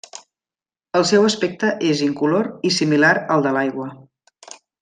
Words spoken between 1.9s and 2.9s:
és incolor i